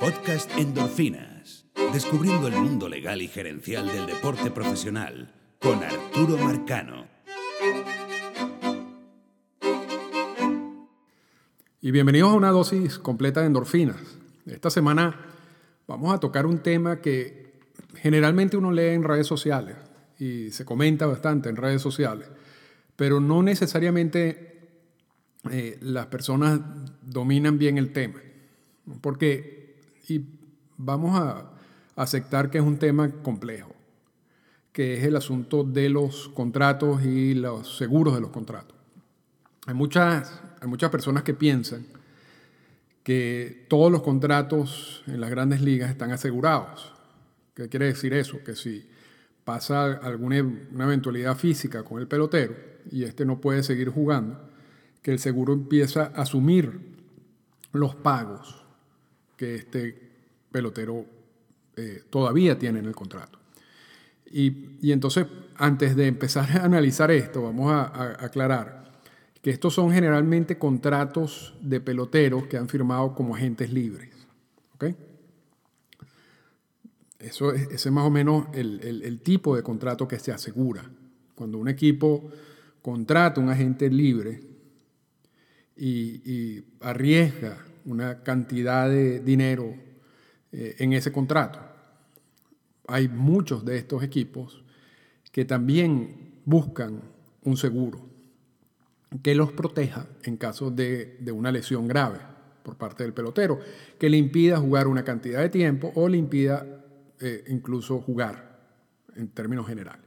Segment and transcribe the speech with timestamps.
[0.00, 1.66] Podcast Endorfinas.
[1.92, 7.06] Descubriendo el mundo legal y gerencial del deporte profesional con Arturo Marcano.
[11.80, 13.96] Y bienvenidos a una dosis completa de endorfinas.
[14.46, 15.18] Esta semana
[15.88, 17.58] vamos a tocar un tema que
[17.96, 19.76] generalmente uno lee en redes sociales
[20.18, 22.28] y se comenta bastante en redes sociales,
[22.94, 24.48] pero no necesariamente
[25.50, 26.60] eh, las personas
[27.02, 28.20] dominan bien el tema.
[29.00, 29.57] Porque,
[30.08, 30.24] y
[30.76, 31.50] vamos a
[31.96, 33.74] aceptar que es un tema complejo,
[34.72, 38.76] que es el asunto de los contratos y los seguros de los contratos.
[39.66, 41.86] Hay muchas, hay muchas personas que piensan
[43.02, 46.92] que todos los contratos en las grandes ligas están asegurados.
[47.54, 48.42] ¿Qué quiere decir eso?
[48.44, 48.88] Que si
[49.44, 52.54] pasa alguna una eventualidad física con el pelotero
[52.90, 54.48] y este no puede seguir jugando,
[55.02, 56.96] que el seguro empieza a asumir
[57.72, 58.67] los pagos
[59.38, 59.98] que este
[60.50, 61.06] pelotero
[61.76, 63.38] eh, todavía tiene en el contrato.
[64.30, 65.26] Y, entonces,
[65.56, 69.00] antes de empezar a analizar esto, vamos a, aclarar
[69.40, 74.10] que estos son generalmente contratos de peloteros que han firmado como agentes libres.
[74.74, 74.84] ¿ok?
[77.18, 80.84] Eso es, ese es más o menos el, tipo de contrato que se asegura.
[81.34, 82.30] Cuando un equipo
[82.82, 84.40] contrata un agente libre
[85.76, 89.74] y, arriesga una cantidad de dinero
[90.52, 91.58] eh, en ese contrato,
[92.86, 94.62] hay muchos de estos equipos
[95.32, 97.00] que también buscan
[97.42, 98.06] un seguro
[99.22, 102.18] que los proteja en caso de, de, una lesión grave
[102.62, 103.58] por parte del pelotero,
[103.98, 106.66] que le impida jugar una cantidad de tiempo o le impida
[107.20, 108.58] eh, incluso jugar
[109.16, 110.04] en términos generales.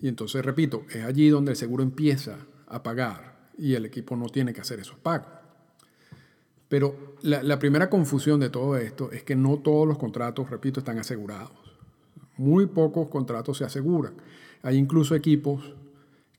[0.00, 4.26] Y entonces, repito, es allí donde el seguro empieza a pagar y el equipo no
[4.26, 5.41] tiene que hacer esos pagos.
[6.72, 10.98] Pero la, primera confusión de todo esto es que no todos los contratos, repito, están
[10.98, 11.52] asegurados.
[12.38, 14.14] Muy pocos contratos se aseguran.
[14.62, 15.74] Hay incluso equipos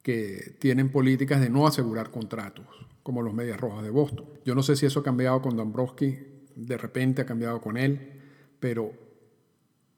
[0.01, 2.65] que tienen políticas de no asegurar contratos,
[3.03, 4.25] como los Medias Rojas de Boston.
[4.43, 6.17] Yo no sé si eso ha cambiado con Dombrowski,
[6.55, 8.13] de repente ha cambiado con él,
[8.59, 8.91] pero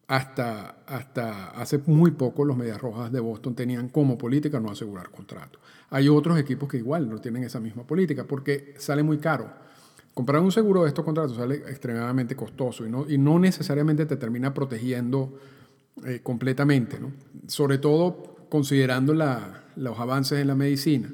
[0.07, 5.11] hasta, hasta hace muy poco los Medias Rojas de Boston tenían como política no asegurar
[5.11, 5.61] contratos.
[5.91, 9.63] Hay otros equipos que igual no tienen esa misma política porque sale muy caro.
[10.15, 14.15] Comprar un seguro de estos contratos sale extremadamente costoso y no, y no necesariamente te
[14.15, 15.37] termina protegiendo
[16.05, 17.11] eh, completamente, ¿no?
[17.47, 21.13] sobre todo considerando los avances en la medicina.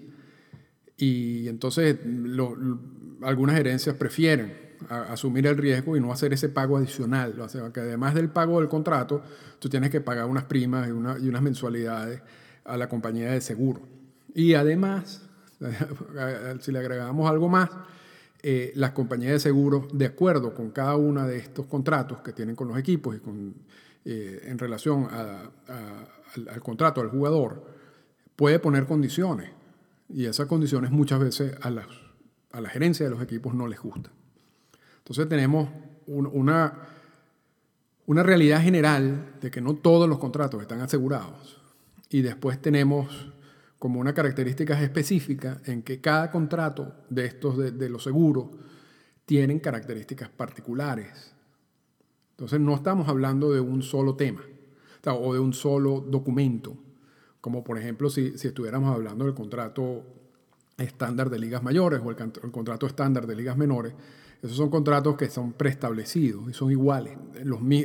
[0.97, 1.97] Y entonces
[3.23, 4.53] algunas gerencias prefieren
[4.89, 7.39] asumir el riesgo y no hacer ese pago adicional.
[7.41, 9.23] O sea, que además del pago del contrato,
[9.57, 12.21] tú tienes que pagar unas primas y, unas mensualidades
[12.63, 13.81] a la compañía de seguro.
[14.35, 15.23] Y además,
[16.59, 17.69] si le agregamos algo más,
[18.43, 22.55] eh, las compañías de seguro, de acuerdo con cada uno de estos contratos que tienen
[22.55, 23.53] con los equipos y con,
[24.03, 27.63] eh, en relación al, contrato del jugador,
[28.35, 29.51] puede poner condiciones.
[30.09, 31.67] Y esas condiciones muchas veces a,
[32.51, 34.11] a la gerencia de los equipos no les gustan.
[34.97, 35.69] Entonces tenemos
[36.07, 36.73] una,
[38.05, 41.59] una realidad general de que no todos los contratos están asegurados.
[42.09, 43.31] Y después tenemos
[43.81, 48.45] como una característica específica en que cada contrato de estos de, los seguros
[49.25, 51.33] tienen características particulares.
[52.29, 54.43] Entonces no estamos hablando de un solo tema
[55.07, 56.77] o de un solo documento,
[57.41, 60.03] como por ejemplo si, si estuviéramos hablando del contrato
[60.77, 63.95] estándar de ligas mayores o el, el contrato estándar de ligas menores,
[64.41, 67.15] esos son contratos que son preestablecidos y son iguales.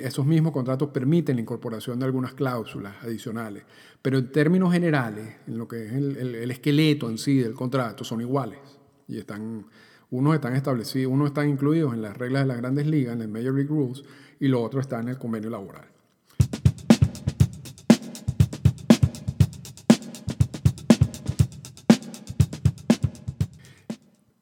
[0.03, 3.65] Esos mismos contratos permiten la incorporación de algunas cláusulas adicionales,
[4.01, 8.23] pero en términos generales, en lo que es el, esqueleto en sí del contrato, son
[8.23, 8.59] iguales.
[9.07, 9.67] Y están,
[10.11, 13.29] unos están establecidos, unos están incluidos en las reglas de las grandes ligas, en el
[13.29, 14.03] Major League Rules,
[14.41, 15.85] y los otros están en el convenio laboral.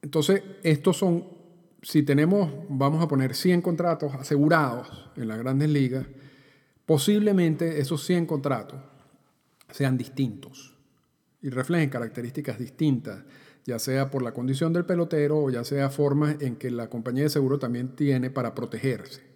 [0.00, 1.33] Entonces, estos son
[1.84, 6.06] si tenemos, vamos a poner 100 contratos asegurados en las grandes ligas,
[6.86, 8.80] posiblemente esos 100 contratos
[9.70, 10.74] sean distintos
[11.42, 13.22] y reflejen características distintas,
[13.66, 17.24] ya sea por la condición del pelotero o ya sea formas en que la compañía
[17.24, 19.34] de seguro también tiene para protegerse.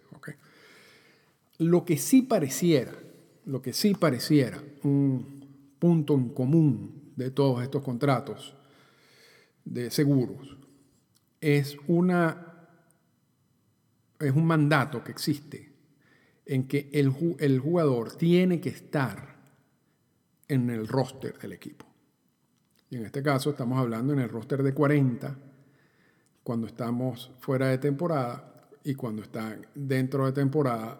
[1.59, 2.93] Lo que sí pareciera,
[3.45, 5.45] lo que sí pareciera un
[5.77, 8.55] punto en común de todos estos contratos
[9.65, 10.57] de seguros
[11.41, 12.67] es, una,
[14.19, 15.71] es un mandato que existe
[16.45, 19.35] en que el, el jugador tiene que estar
[20.47, 21.85] en el roster del equipo.
[22.89, 25.37] Y en este caso estamos hablando en el roster de 40,
[26.43, 28.49] cuando estamos fuera de temporada,
[28.83, 30.99] y cuando están dentro de temporada,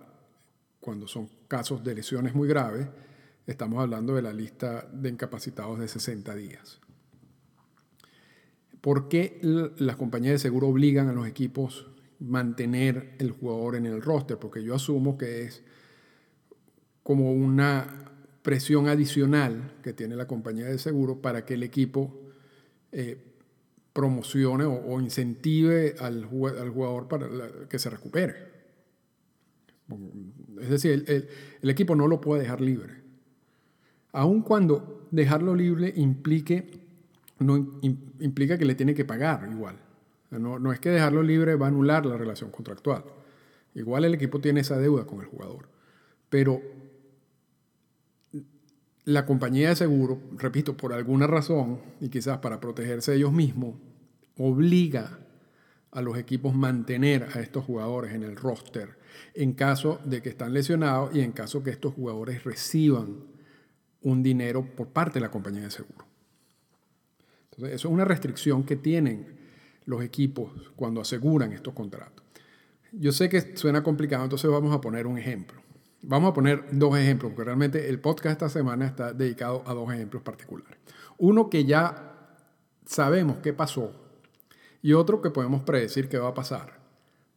[0.80, 2.88] cuando son casos de lesiones muy graves,
[3.48, 6.80] estamos hablando de la lista de incapacitados de 60 días.
[8.82, 11.88] ¿Por qué las compañías de seguro obligan a los equipos
[12.20, 14.38] mantener el jugador en el roster?
[14.38, 15.64] Porque yo asumo que es
[17.04, 18.10] como una
[18.42, 22.20] presión adicional que tiene la compañía de seguro para que el equipo
[22.92, 23.18] eh,
[23.94, 27.28] promocione o, incentive al, jugador para
[27.68, 28.36] que se recupere.
[30.62, 33.02] Es decir, el, equipo no lo puede dejar libre.
[34.12, 36.70] Aun cuando dejarlo libre implique,
[37.40, 37.80] no,
[38.20, 39.78] implica que le tiene que pagar igual.
[40.32, 43.04] No, no es que dejarlo libre va a anular la relación contractual.
[43.74, 45.68] Igual el equipo tiene esa deuda con el jugador.
[46.30, 46.62] Pero
[49.06, 53.76] la compañía de seguro, repito, por alguna razón, y quizás para protegerse ellos mismos,
[54.38, 55.20] obliga
[55.92, 59.00] a los equipos mantener a estos jugadores en el roster
[59.34, 63.24] en caso de que están lesionados y en caso que estos jugadores reciban
[64.02, 66.09] un dinero por parte de la compañía de seguro.
[67.60, 69.38] Entonces, eso es una restricción que tienen
[69.84, 72.24] los equipos cuando aseguran estos contratos.
[72.94, 75.62] Yo sé que suena complicado, entonces vamos a poner un ejemplo.
[76.02, 79.92] Vamos a poner dos ejemplos, porque realmente el podcast esta semana está dedicado a dos
[79.92, 80.78] ejemplos particulares.
[81.18, 82.38] Uno que ya
[82.86, 83.92] sabemos qué pasó
[84.82, 86.80] y otro que podemos predecir qué va a pasar,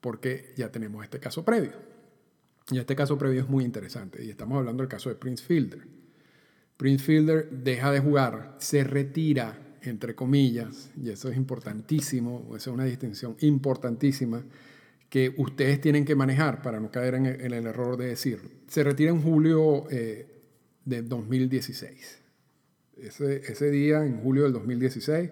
[0.01, 1.73] porque ya tenemos este caso previo.
[2.71, 5.85] Y este caso previo es muy interesante, y estamos hablando del caso de Prince Fielder.
[6.77, 12.75] Prince Fielder deja de jugar, se retira, entre comillas, y eso es importantísimo, esa es
[12.75, 14.45] una distinción importantísima
[15.09, 18.41] que ustedes tienen que manejar para no caer en el, error de decir.
[18.67, 20.27] Se retira en julio eh,
[20.85, 22.19] de 2016.
[22.97, 25.31] Ese, ese, día, en julio del 2016,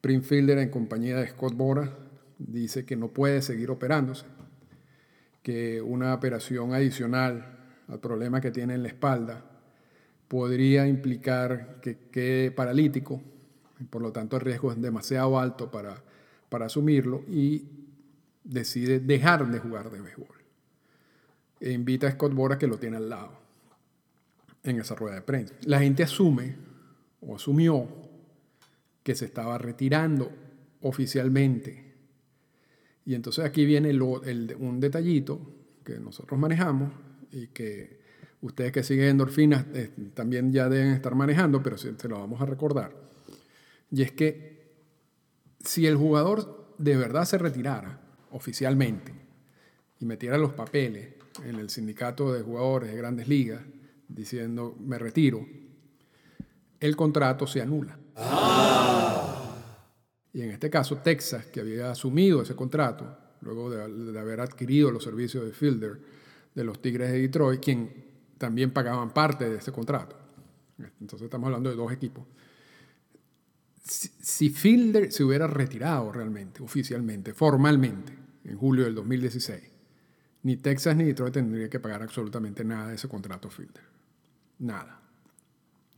[0.00, 1.96] Prince Fielder en compañía de Scott Bora
[2.38, 4.26] dice que no puede seguir operándose,
[5.42, 9.44] que una operación adicional al problema que tiene en la espalda
[10.28, 13.22] podría implicar que quede paralítico,
[13.84, 16.02] por lo tanto el riesgo es demasiado alto para,
[16.48, 17.64] para asumirlo y
[18.44, 20.36] decide dejar de jugar de béisbol.
[21.60, 23.32] E invita a Scott Bora que lo tiene al lado
[24.62, 25.54] en esa rueda de prensa.
[25.64, 26.56] La gente asume
[27.20, 27.86] o asumió
[29.02, 30.30] que se estaba retirando
[30.82, 31.94] oficialmente.
[33.04, 35.40] Y entonces aquí viene un detallito
[35.84, 36.92] que nosotros manejamos
[37.32, 38.00] y que
[38.42, 42.40] ustedes que siguen endorfinas eh, también ya deben estar manejando, pero se, se lo vamos
[42.40, 43.07] a recordar.
[43.90, 44.72] Y es que
[45.60, 48.00] si el jugador de verdad se retirara,
[48.30, 49.12] oficialmente
[50.00, 51.14] y metiera los papeles
[51.44, 53.62] en el sindicato de jugadores de grandes ligas
[54.08, 55.46] diciendo me retiro,
[56.80, 57.98] el contrato se anula.
[60.32, 65.02] Y en este caso, Texas, que había asumido ese contrato, luego de, haber adquirido los
[65.02, 65.98] servicios de Fielder
[66.54, 68.06] de los Tigres de Detroit, quien
[68.36, 70.16] también pagaban parte de ese contrato.
[71.00, 72.24] Entonces estamos hablando de dos equipos.
[73.88, 78.12] Si, Fielder se hubiera retirado realmente, oficialmente, formalmente,
[78.44, 79.62] en julio del 2016,
[80.42, 83.84] ni Texas ni Detroit tendrían que pagar absolutamente nada de ese contrato Fielder.
[84.58, 85.00] Nada.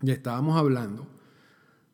[0.03, 1.07] Ya estábamos hablando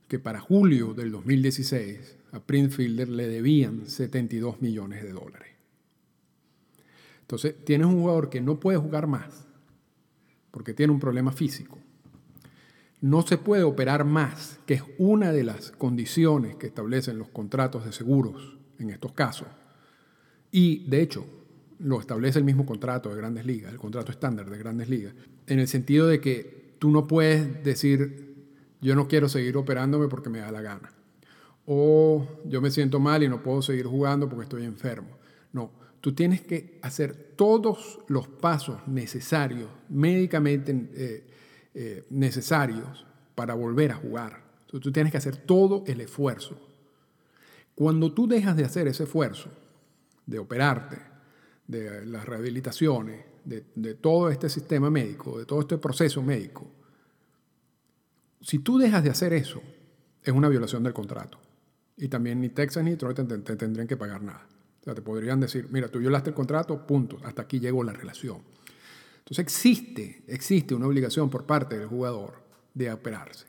[0.07, 5.49] que para julio del 2016 a Prince Fielder le debían 72 millones de dólares.
[7.23, 9.47] Entonces, tienes un jugador que no puede jugar más
[10.51, 11.79] porque tiene un problema físico.
[13.01, 17.85] No se puede operar más, que es una de las condiciones que establecen los contratos
[17.85, 19.49] de seguros en estos casos
[20.51, 21.27] y de hecho,
[21.81, 25.15] lo establece el mismo contrato de grandes ligas, el contrato estándar de grandes ligas,
[25.47, 28.35] en el sentido de que tú no puedes decir,
[28.81, 30.91] yo no quiero seguir operándome porque me da la gana.
[31.67, 35.19] O yo me siento mal y no puedo seguir jugando porque estoy enfermo.
[35.53, 41.27] No, tú tienes que hacer todos los pasos necesarios, médicamente eh,
[41.79, 43.05] eh, necesarios,
[43.35, 44.43] para volver a jugar.
[44.67, 46.59] tú tienes que hacer todo el esfuerzo.
[47.75, 49.51] Cuando tú dejas de hacer ese esfuerzo,
[50.25, 50.97] de operarte,
[51.67, 56.67] de las rehabilitaciones, de, todo este sistema médico, de todo este proceso médico,
[58.41, 59.61] si tú dejas de hacer eso,
[60.23, 61.39] es una violación del contrato.
[61.99, 64.47] Y también ni Texas ni Detroit te, tendrían que pagar nada.
[64.81, 67.93] O sea, te podrían decir, mira, tú violaste el contrato, punto, hasta aquí llegó la
[67.93, 68.41] relación.
[69.27, 73.47] Entonces existe, existe una obligación por parte del jugador de operarse,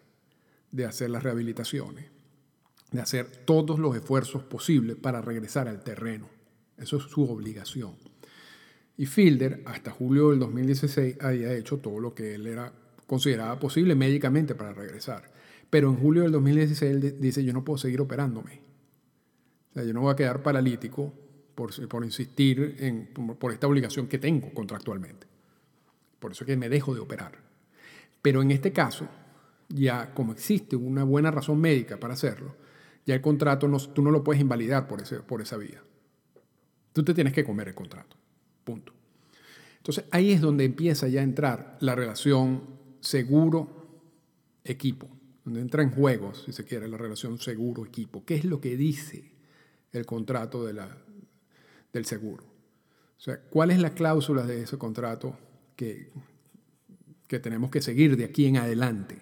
[0.71, 2.05] de hacer las rehabilitaciones,
[2.91, 6.27] de hacer todos los esfuerzos posibles para regresar al terreno.
[6.79, 7.93] Eso es su obligación.
[8.97, 12.73] Y Fielder, hasta julio del 2016, había hecho todo lo que él era
[13.05, 15.31] consideraba posible médicamente para regresar.
[15.69, 18.61] Pero en julio del 2016 él dice, yo no puedo seguir operándome.
[19.69, 21.13] O sea, yo no voy a quedar paralítico
[21.53, 25.36] por, por insistir en, por esta obligación que tengo contractualmente.
[26.19, 27.39] Por eso es que me dejo de operar.
[28.21, 29.07] Pero en este caso,
[29.69, 32.55] ya como existe una buena razón médica para hacerlo,
[33.05, 35.81] ya el contrato no, tú no lo puedes invalidar por, ese, por esa vía.
[36.93, 38.17] Tú te tienes que comer el contrato.
[38.63, 38.93] Punto.
[39.77, 42.63] Entonces ahí es donde empieza ya a entrar la relación
[42.99, 45.07] seguro-equipo,
[45.45, 48.25] donde entra en juego, si se quiere, la relación seguro-equipo.
[48.25, 49.31] ¿Qué es lo que dice
[49.93, 50.97] el contrato de la,
[51.93, 52.43] del seguro?
[52.43, 55.37] O sea, ¿cuál es la cláusula de ese contrato
[55.77, 56.11] que,
[57.41, 59.21] tenemos que seguir de aquí en adelante?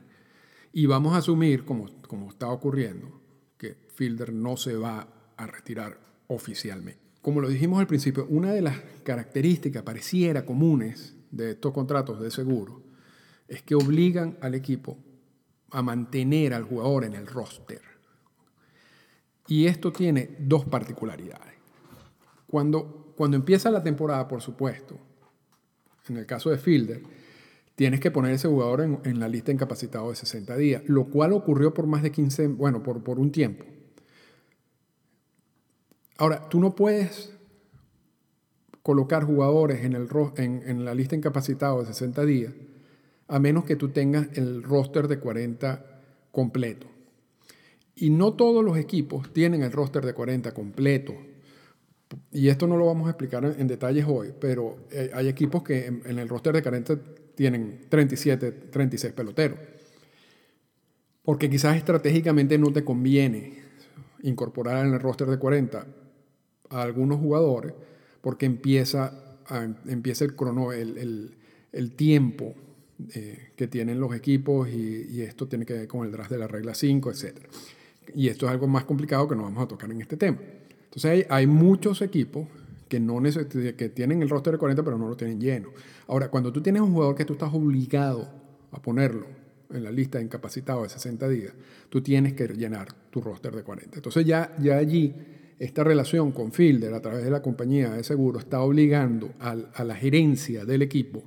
[0.74, 3.22] Y vamos a asumir, como, como está ocurriendo,
[3.58, 5.08] que Fielder no se va
[5.38, 7.00] a retirar oficialmente.
[7.22, 12.32] Como lo dijimos al principio, una de las características pareciera comunes de estos contratos de
[12.32, 12.84] seguro
[13.48, 14.98] es que obligan al equipo
[15.72, 17.82] a mantener al jugador en el roster.
[19.48, 21.54] Y esto tiene dos particularidades.
[22.48, 24.98] Cuando, cuando empieza la temporada, por supuesto,
[26.10, 27.02] en el caso de Fielder,
[27.76, 31.74] tienes que poner ese jugador en, la lista incapacitado de 60 días, lo cual ocurrió
[31.74, 33.66] por más de 15, bueno, por, un tiempo.
[36.18, 37.34] Ahora, tú no puedes
[38.82, 42.54] colocar jugadores en, en, la lista incapacitado de 60 días
[43.28, 45.84] a menos que tú tengas el roster de 40
[46.32, 46.88] completo.
[47.96, 51.16] Y no todos los equipos tienen el roster de 40 completo.
[52.32, 55.88] Y esto no lo vamos a explicar en, detalles hoy, pero eh, hay equipos que
[55.88, 57.00] en, en, el roster de 40
[57.34, 59.60] tienen 37, 36 peloteros.
[61.24, 63.64] Porque quizás estratégicamente no te conviene
[64.22, 65.86] incorporar en el roster de 40
[66.70, 67.74] a algunos jugadores
[68.22, 69.38] porque empieza,
[69.86, 71.38] empieza el, crono, el,
[71.72, 72.56] el, tiempo
[73.14, 76.40] eh, que tienen los equipos y, y, esto tiene que ver con el draft de
[76.40, 77.38] la regla 5, etc.
[78.16, 80.40] Y esto es algo más complicado que no vamos a tocar en este tema.
[80.96, 82.48] Entonces hay, muchos equipos
[82.88, 85.70] que, no que tienen el roster de 40 pero no lo tienen lleno.
[86.08, 88.30] Ahora, cuando tú tienes un jugador que tú estás obligado
[88.72, 89.28] a ponerlo
[89.72, 91.54] en la lista de incapacitados de 60 días,
[91.90, 93.98] tú tienes que llenar tu roster de 40.
[93.98, 95.14] Entonces ya, ya allí
[95.60, 99.96] esta relación con Fielder a través de la compañía de seguro está obligando a, la
[99.96, 101.24] gerencia del equipo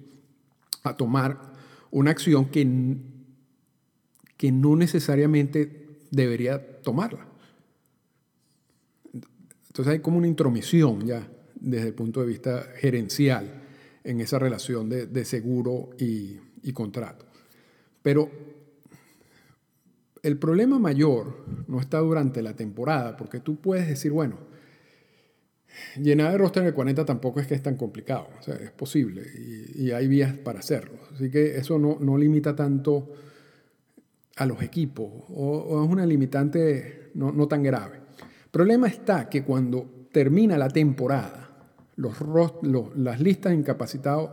[0.83, 1.53] a tomar
[1.91, 2.97] una acción que,
[4.37, 7.27] que no necesariamente debería tomarla.
[9.79, 13.63] Entonces hay como una intromisión ya desde el punto de vista gerencial
[14.03, 16.37] en esa relación de, seguro y,
[16.73, 17.25] contrato.
[18.03, 18.29] Pero
[20.25, 24.41] el problema mayor no está durante la temporada, porque tú puedes decir, bueno,
[25.97, 29.23] llenar el roster de 40 tampoco es que es tan complicado, o sea, es posible
[29.77, 30.99] y, hay vías para hacerlo.
[31.15, 33.13] Así que eso no, no limita tanto
[34.35, 38.08] a los equipos, o, es una limitante no, no, tan grave.
[38.51, 41.49] Problema está que cuando termina la temporada,
[41.97, 44.31] las listas de incapacitados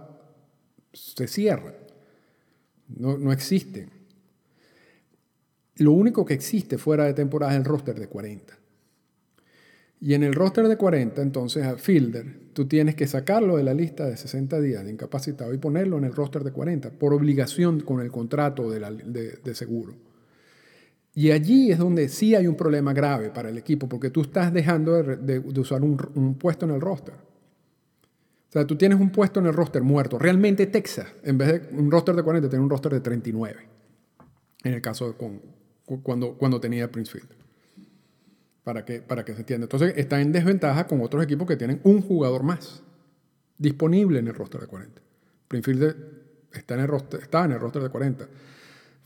[0.93, 1.73] se cierran,
[2.87, 3.89] no, existen.
[5.77, 8.57] Lo único que existe fuera de temporada es el roster de 40.
[10.01, 13.73] Y en el roster de 40, entonces a Fielder, tú tienes que sacarlo de la
[13.73, 17.81] lista de 60 días de incapacitado y ponerlo en el roster de 40, por obligación
[17.81, 19.95] con el contrato de, seguro.
[21.17, 24.53] Y allí es donde sí hay un problema grave para el equipo, porque tú estás
[24.53, 27.13] dejando de, usar un, puesto en el roster.
[27.13, 30.19] O sea, tú tienes un puesto en el roster muerto.
[30.19, 33.55] Realmente Texas, en vez de un roster de 40, tiene un roster de 39.
[34.65, 35.41] En el caso de, con,
[36.03, 37.29] cuando, cuando tenía Princefield.
[38.65, 39.65] Para que, para que se entienda.
[39.65, 42.83] Entonces está en desventaja con otros equipos que tienen un jugador más
[43.57, 45.01] disponible en el roster de 40.
[45.47, 45.95] Princefield
[46.51, 48.27] está en el roster, está en el roster de 40.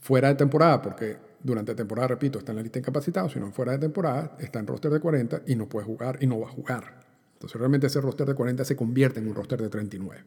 [0.00, 3.72] Fuera de temporada, porque durante temporada, repito, está en la lista de incapacitados, sino fuera
[3.72, 6.50] de temporada, está en roster de 40 y no puede jugar y no va a
[6.50, 7.04] jugar.
[7.34, 10.22] Entonces realmente ese roster de 40 se convierte en un roster de 39.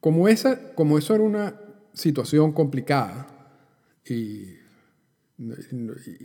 [0.00, 1.54] Como, esa, como eso era una
[1.92, 3.28] situación complicada,
[4.06, 4.58] y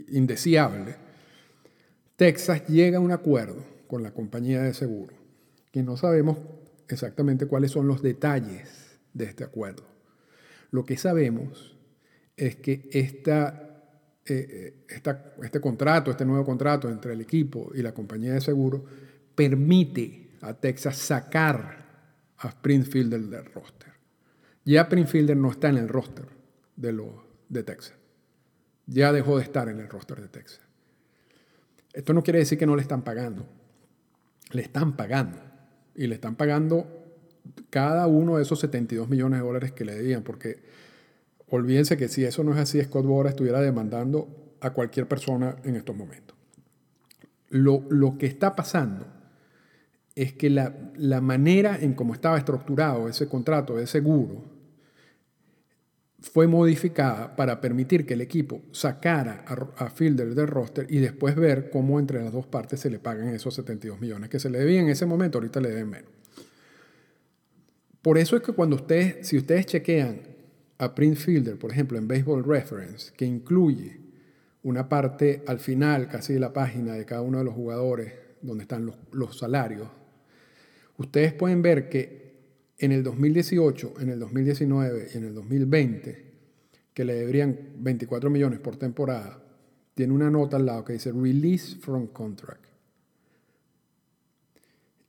[0.09, 0.95] indeseable,
[2.15, 5.15] Texas llega a un acuerdo con la compañía de seguro,
[5.71, 6.37] que no sabemos
[6.89, 9.83] exactamente cuáles son los detalles de este acuerdo.
[10.71, 11.78] Lo que sabemos
[12.39, 13.83] es que esta,
[14.25, 18.85] eh, esta, este contrato, este nuevo contrato entre el equipo y la compañía de seguro,
[19.35, 21.85] permite a Texas sacar
[22.37, 23.91] a Springfield del roster.
[24.63, 26.25] Ya Springfielder no está en el roster
[26.77, 26.97] de
[27.49, 27.95] de Texas.
[28.85, 30.61] Ya dejó de estar en el roster de Texas.
[31.91, 33.45] Esto no quiere decir que no le están pagando.
[34.51, 35.39] Le están pagando.
[35.93, 36.87] Y le están pagando
[37.69, 40.23] cada uno de esos 72 millones de dólares que le debían.
[40.23, 40.63] Porque
[41.49, 45.75] olvídense que si eso no es así, Scott Bora estuviera demandando a cualquier persona en
[45.75, 46.35] estos momentos.
[47.49, 49.07] Lo, lo que está pasando
[50.15, 54.43] es que la, la manera en cómo estaba estructurado ese contrato de seguro
[56.21, 61.35] fue modificada para permitir que el equipo sacara a, a, Fielder del roster y después
[61.35, 64.59] ver cómo entre las dos partes se le pagan esos 72 millones que se le
[64.59, 66.11] debían en ese momento, ahorita le deben menos.
[68.01, 70.21] Por eso es que cuando ustedes, si ustedes chequean
[70.79, 73.99] a Prince Fielder, por ejemplo, en Baseball Reference, que incluye
[74.63, 78.63] una parte al final, casi de la página de cada uno de los jugadores, donde
[78.63, 79.89] están los, los salarios,
[80.97, 82.29] ustedes pueden ver que
[82.77, 86.25] en el 2018, en el 2019 y en el 2020,
[86.93, 89.43] que le deberían 24 millones por temporada,
[89.93, 92.65] tiene una nota al lado que dice Release from Contract.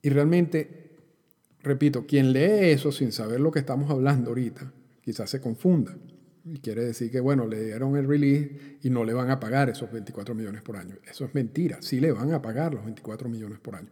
[0.01, 0.91] Y realmente,
[1.61, 5.95] repito, quien lee eso sin saber lo que estamos hablando ahorita, quizás se confunda.
[6.43, 9.69] Y quiere decir que, bueno, le dieron el release y no le van a pagar
[9.69, 10.95] esos 24 millones por año.
[11.07, 11.77] Eso es mentira.
[11.81, 13.89] Sí le van a pagar los 24 millones por año.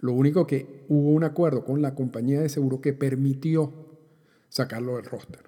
[0.00, 3.72] Lo único que hubo un acuerdo con la compañía de seguro que permitió
[4.48, 5.44] sacarlo del roster.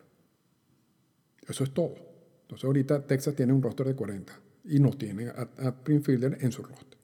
[1.49, 1.97] Eso es todo.
[2.43, 4.33] Entonces ahorita Texas tiene un roster de 40
[4.67, 6.99] y no tiene a, a Fielder en su roster.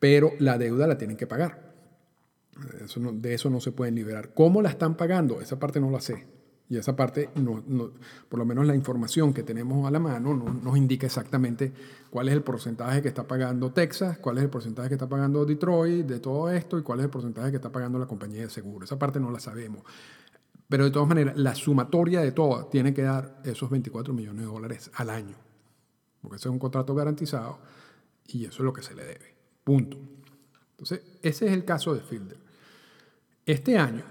[0.00, 1.72] Pero la deuda la tienen que pagar.
[2.84, 4.34] Eso de eso no se pueden liberar.
[4.34, 5.40] ¿Cómo la están pagando?
[5.40, 6.26] Esa parte no la sé.
[6.68, 7.62] Y esa parte, no,
[8.28, 11.72] por lo menos la información que tenemos a la mano, no, nos indica exactamente
[12.08, 15.44] cuál es el porcentaje que está pagando Texas, cuál es el porcentaje que está pagando
[15.44, 18.50] Detroit de todo esto y cuál es el porcentaje que está pagando la compañía de
[18.50, 18.84] seguro.
[18.86, 19.82] Esa parte no la sabemos.
[20.68, 24.46] Pero de todas maneras, la sumatoria de todo tiene que dar esos 24 millones de
[24.46, 25.36] dólares al año.
[26.22, 27.58] Porque ese es un contrato garantizado
[28.26, 29.34] y eso es lo que se le debe.
[29.62, 29.98] Punto.
[30.70, 32.38] Entonces, ese es el caso de Fielder.
[33.46, 34.04] Este año,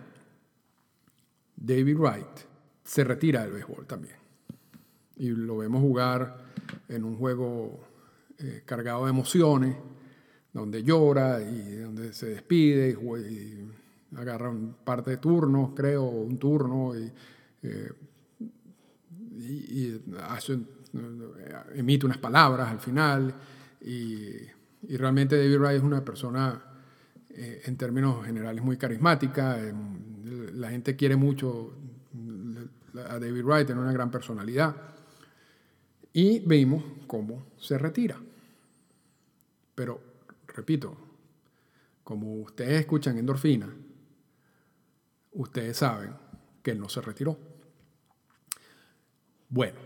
[1.56, 2.40] David Wright
[2.84, 4.16] se retira del béisbol también.
[5.16, 6.38] Y lo vemos jugar
[6.90, 7.80] en un juego
[8.40, 9.76] eh, cargado de emociones,
[10.52, 13.70] donde llora y donde se despide y,
[14.18, 17.12] agarra un par de turnos, creo, un turno y,
[17.64, 17.92] eh,
[20.28, 20.60] hace,
[21.74, 23.34] emite unas palabras al final.
[23.82, 24.28] Y,
[24.98, 26.62] realmente David Wright es una persona
[27.30, 29.58] eh, en términos generales muy carismática
[30.24, 31.74] la gente quiere mucho
[33.10, 34.76] a David Wright, tiene una gran personalidad.
[36.14, 38.20] Y vimos cómo se retira.
[39.76, 40.02] Pero,
[40.48, 40.96] repito,
[42.04, 43.74] como ustedes escuchan endorfina,
[45.34, 46.14] ustedes saben
[46.62, 47.38] que no se retiró.
[49.50, 49.80] Bueno,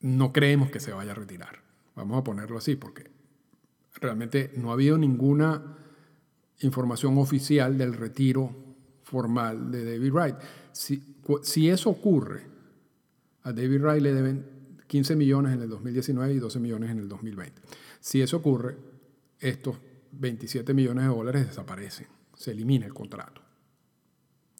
[0.00, 1.62] no creemos que se vaya a retirar.
[1.94, 3.10] Vamos a ponerlo así porque
[3.94, 5.78] realmente no ha habido ninguna
[6.62, 8.50] información oficial del retiro
[9.02, 10.36] formal de David Wright.
[10.72, 12.46] Si, eso ocurre,
[13.42, 14.46] a David Wright le deben
[14.86, 17.60] 15 millones en el 2019 y 12 millones en el 2020.
[18.00, 18.76] Si eso ocurre,
[19.38, 19.76] estos
[20.12, 23.42] 27 millones de dólares desaparecen, se elimina el contrato.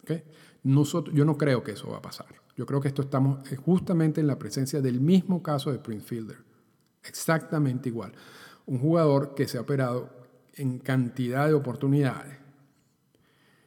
[0.03, 0.25] ¿Okay?
[0.65, 2.27] Yo no creo que eso va a pasar.
[2.57, 6.38] Yo creo que esto estamos justamente en la presencia del mismo caso de Prince Fielder.
[7.05, 8.12] Exactamente igual.
[8.67, 10.21] Un jugador que se ha operado
[10.55, 12.38] en cantidad de oportunidades,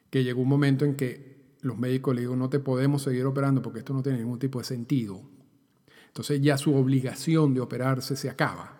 [0.09, 3.61] que llegó un momento en que los médicos le dijeron, no te podemos seguir operando
[3.61, 5.21] porque esto no tiene ningún tipo de sentido.
[6.07, 8.75] Entonces ya su obligación de operarse se acaba,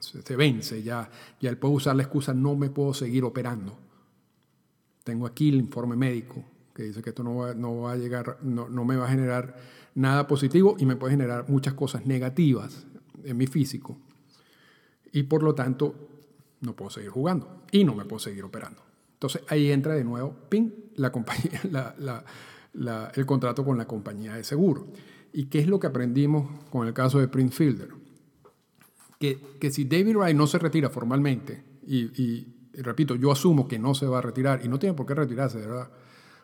[0.00, 3.76] se, vence, ya, ya él puede usar la excusa, no me puedo seguir operando.
[5.02, 6.44] Tengo aquí el informe médico
[6.74, 9.10] que dice que esto no va, no va a llegar, no, no me va a
[9.10, 9.56] generar
[9.94, 12.86] nada positivo y me puede generar muchas cosas negativas
[13.24, 13.98] en mi físico.
[15.10, 15.94] Y por lo tanto,
[16.60, 18.82] no puedo seguir jugando y no me puedo seguir operando.
[19.14, 21.60] Entonces ahí entra de nuevo, ping, la compañía,
[23.14, 24.88] el contrato con la compañía de seguro.
[25.32, 27.90] ¿Y qué es lo que aprendimos con el caso de Prince Fielder?
[29.18, 33.94] Que, que si David Wright no se retira formalmente, y, repito, yo asumo que no
[33.94, 35.90] se va a retirar, y no tiene por qué retirarse, de verdad,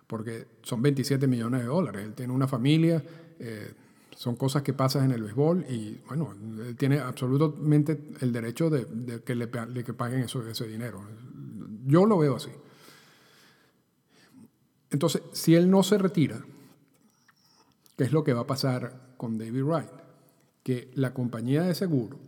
[0.07, 3.05] porque son 27 millones de dólares, él tiene una familia,
[3.39, 3.75] eh,
[4.17, 6.35] son cosas que pasan en el béisbol y bueno,
[6.67, 9.49] él tiene absolutamente el derecho de, que le
[9.85, 11.03] que paguen eso, ese dinero.
[11.87, 12.51] Yo lo veo así.
[14.91, 16.41] Entonces, si él no se retira,
[17.97, 19.91] ¿qué es lo que va a pasar con David Wright?
[20.63, 22.19] Que la compañía de seguro,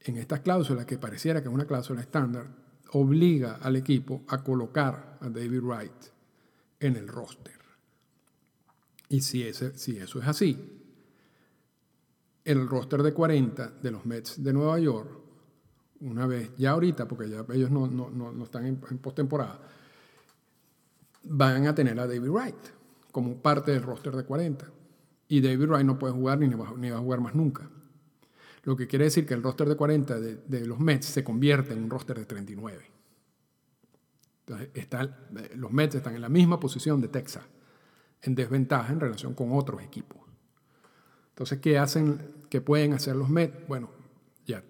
[0.00, 2.48] en estas cláusulas que pareciera que es una cláusula estándar,
[2.92, 6.04] obliga al equipo a colocar a David Wright
[6.80, 7.55] en el roster.
[9.08, 10.58] Y si, ese, si eso es así,
[12.44, 15.10] el roster de 40 de los Mets de Nueva York,
[16.00, 19.60] una vez, ya ahorita, porque ya ellos no, no, no están en, en postemporada,
[21.24, 22.56] van a tener a David Wright
[23.10, 24.70] como parte del roster de 40.
[25.28, 27.68] Y David Wright no puede jugar ni va, ni va a jugar más nunca.
[28.62, 31.72] Lo que quiere decir que el roster de 40 de, de los Mets se convierte
[31.72, 32.84] en un roster de 39.
[34.40, 37.44] Entonces, está, los Mets están en la misma posición de Texas,
[38.22, 40.18] en desventaja en relación con otros equipos.
[41.30, 43.66] Entonces, ¿qué hacen, qué pueden hacer los Mets?
[43.68, 43.90] Bueno,
[44.46, 44.62] ya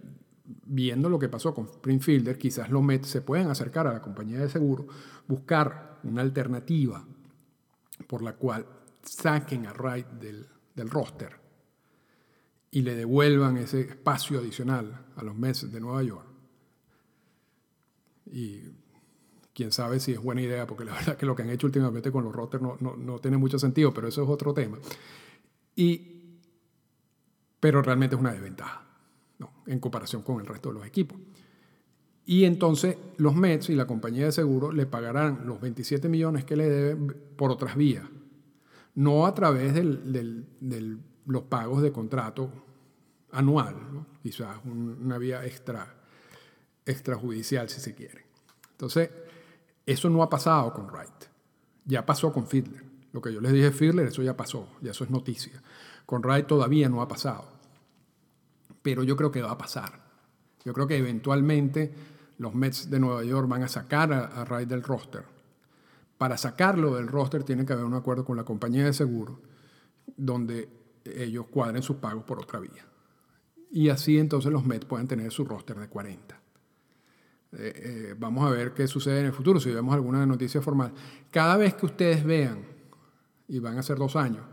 [0.45, 4.41] viendo lo que pasó con Springfielder, quizás los Mets se pueden acercar a la compañía
[4.41, 4.87] de seguro,
[5.27, 7.05] buscar una alternativa
[8.07, 8.67] por la cual
[9.03, 11.37] saquen a Wright del, del roster
[12.71, 16.27] y le devuelvan ese espacio adicional a los Mets de Nueva York.
[18.27, 18.63] Y
[19.57, 22.13] quién sabe si es buena idea, porque la verdad que lo que han hecho últimamente
[22.13, 24.77] con los rosters no, no, no tiene mucho sentido, pero eso es otro tema.
[25.75, 26.41] Y,
[27.59, 28.87] pero realmente es una desventaja
[29.39, 29.51] ¿no?
[29.67, 31.19] en comparación con el resto de los equipos.
[32.27, 36.57] Y entonces los Mets y la compañía de seguro le pagarán los 27 millones que
[36.57, 38.05] le deben por otras vías,
[38.95, 40.45] no a través de
[41.25, 42.51] los pagos de contrato
[43.31, 44.07] anual, ¿no?
[44.23, 45.95] quizás una vía extra,
[46.85, 48.27] extrajudicial si se quiere.
[48.73, 49.09] Entonces,
[49.87, 51.25] eso no ha pasado con Wright,
[51.85, 52.85] ya pasó con Fiedler.
[53.13, 55.63] Lo que yo les dije Fiedler, eso ya pasó, ya eso es noticia.
[56.05, 57.47] Con Wright todavía no ha pasado,
[58.83, 60.05] pero yo creo que va a pasar.
[60.65, 61.95] Yo creo que eventualmente
[62.39, 65.25] los Mets de Nueva York van a sacar a, a Wright del roster.
[66.19, 69.41] Para sacarlo del roster tiene que haber un acuerdo con la compañía de seguro
[70.17, 70.69] donde
[71.05, 72.87] ellos cuadren sus pagos por otra vía.
[73.71, 76.41] Y así entonces los Mets pueden tener su roster de 40.
[77.53, 77.73] Eh,
[78.11, 80.93] eh, vamos a ver qué sucede en el futuro, si vemos alguna noticia formal.
[81.31, 82.65] Cada vez que ustedes vean,
[83.49, 84.45] y van a ser dos años,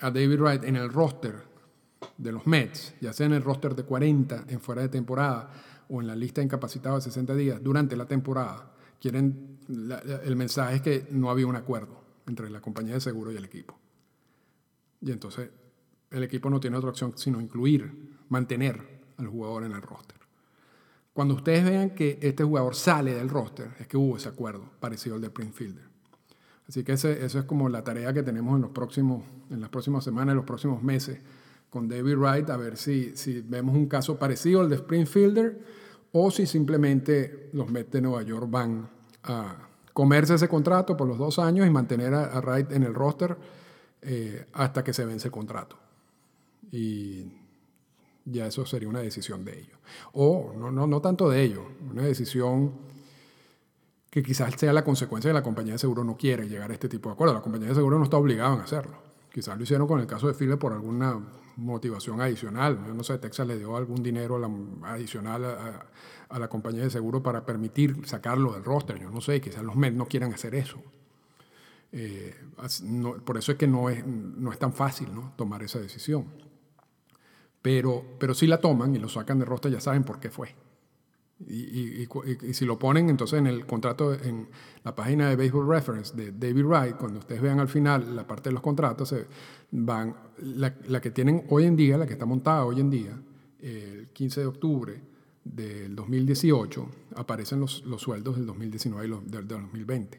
[0.00, 1.34] a David Wright en el roster
[2.18, 5.50] de los Mets, ya sea en el roster de 40 en fuera de temporada
[5.88, 9.58] o en la lista de incapacitados de 60 días durante la temporada, quieren,
[10.24, 13.44] el mensaje es que no había un acuerdo entre la compañía de seguro y el
[13.44, 13.78] equipo.
[15.00, 15.50] Y entonces
[16.10, 20.15] el equipo no tiene otra opción sino incluir, mantener al jugador en el roster.
[21.16, 25.14] Cuando ustedes vean que este jugador sale del roster, es que hubo ese acuerdo parecido
[25.14, 25.84] al de Prince Fielder.
[26.68, 29.70] Así que ese, eso es como la tarea que tenemos en, los próximos, en las
[29.70, 31.18] próximas semanas, en los próximos meses
[31.70, 35.58] con David Wright, a ver si, si vemos un caso parecido al de Springfielder
[36.12, 38.86] o si simplemente los Mets de Nueva York van
[39.22, 39.56] a
[39.94, 43.38] comerse ese contrato por los dos años y mantener a, a Wright en el roster
[44.02, 45.78] eh, hasta que se vence el contrato.
[46.70, 47.24] Y
[48.26, 49.78] ya eso sería una decisión de ellos.
[50.12, 52.72] O no, no, no tanto de ellos, una decisión
[54.10, 56.88] que quizás sea la consecuencia de la compañía de seguro no quiere llegar a este
[56.88, 57.34] tipo de acuerdo.
[57.34, 58.96] La compañía de seguro no está obligada a hacerlo.
[59.30, 61.20] Quizás lo hicieron con el caso de Philip por alguna
[61.56, 62.78] motivación adicional.
[62.86, 64.40] Yo no sé, Texas le dio algún dinero
[64.84, 65.44] adicional
[66.30, 68.98] a, la compañía de seguro para permitir sacarlo del roster.
[68.98, 70.78] Yo no sé, quizás los Mets no quieran hacer eso.
[71.92, 72.34] Eh,
[73.24, 75.34] por eso es que no es, no es tan fácil ¿no?
[75.36, 76.24] tomar esa decisión.
[77.66, 80.54] Pero, pero si la toman y lo sacan de roster, ya saben por qué fue.
[81.48, 84.48] Y, y, y, y, si lo ponen entonces en el contrato, en
[84.84, 88.50] la página de Baseball Reference de David Wright, cuando ustedes vean al final la parte
[88.50, 89.26] de los contratos, se
[89.72, 93.20] van, la, la, que tienen hoy en día, la que está montada hoy en día,
[93.58, 95.02] el 15 de octubre
[95.42, 100.18] del 2018, aparecen los, los sueldos del 2019 y los, del, del 2020.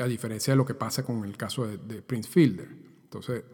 [0.00, 2.68] A diferencia de lo que pasa con el caso de, de Prince Fielder.
[3.04, 3.44] Entonces,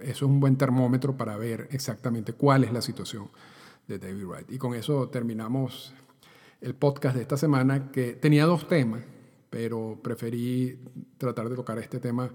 [0.00, 3.30] eso es un buen termómetro para ver exactamente cuál es la situación
[3.88, 4.52] de David Wright.
[4.52, 5.94] Y con eso terminamos
[6.60, 9.02] el podcast de esta semana, que tenía dos temas,
[9.50, 10.78] pero preferí
[11.18, 12.30] tratar de tocar este tema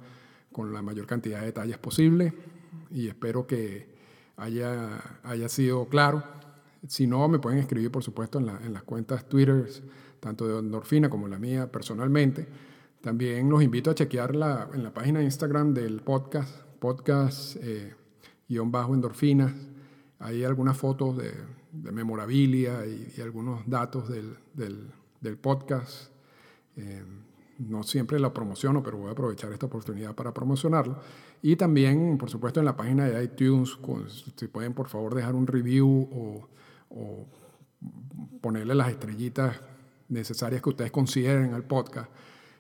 [0.51, 2.33] con la mayor cantidad de detalles posible
[2.91, 3.87] y espero que
[4.37, 6.23] haya, haya sido claro.
[6.87, 9.67] Si no, me pueden escribir, por supuesto, en, la, en las cuentas Twitter,
[10.19, 12.47] tanto de Endorfina como la mía personalmente.
[13.01, 17.93] También los invito a chequear la, en la página de Instagram del podcast, podcast eh,
[18.47, 19.53] guion bajo endorfinas,
[20.19, 21.31] hay algunas fotos de,
[21.71, 26.11] de memorabilia y, algunos datos del, del, podcast.
[26.75, 27.03] Eh,
[27.59, 30.97] no siempre la promociono, pero voy a aprovechar esta oportunidad para promocionarlo.
[31.41, 33.77] Y también, por supuesto, en la página de iTunes,
[34.35, 36.49] si pueden por favor dejar un review o,
[36.89, 37.27] o,
[38.41, 39.61] ponerle las estrellitas
[40.07, 42.09] necesarias que ustedes consideren al podcast,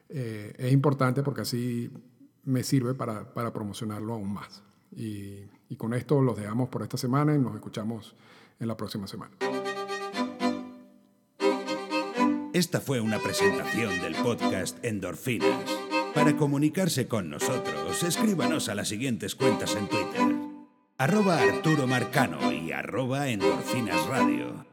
[0.09, 1.89] eh, es importante porque así
[2.49, 4.63] me sirve para, para promocionarlo aún más.
[4.95, 8.15] Y, y con esto los dejamos por esta semana y nos escuchamos
[8.59, 9.35] en la próxima semana.
[12.51, 15.63] Esta fue una presentación del podcast Endorfinas.
[16.15, 20.35] Para comunicarse con nosotros, escríbanos a las siguientes cuentas en Twitter.
[20.97, 24.68] Arroba Arturo Marcano y arroba Endorfinas Radio.